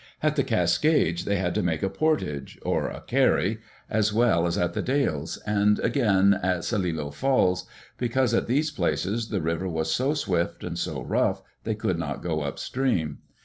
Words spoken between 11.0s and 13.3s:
rough they could not go upstream.